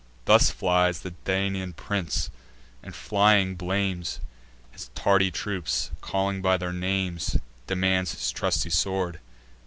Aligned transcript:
Thus 0.25 0.49
flies 0.49 1.01
the 1.01 1.13
Daunian 1.25 1.73
prince, 1.75 2.31
and, 2.81 2.95
flying, 2.95 3.53
blames 3.53 4.19
His 4.71 4.89
tardy 4.95 5.29
troops, 5.29 5.89
and, 5.89 6.01
calling 6.01 6.41
by 6.41 6.57
their 6.57 6.73
names, 6.73 7.37
Demands 7.67 8.09
his 8.13 8.31
trusty 8.31 8.71
sword. 8.71 9.19